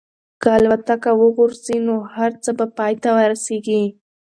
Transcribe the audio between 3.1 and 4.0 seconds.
ورسېږي.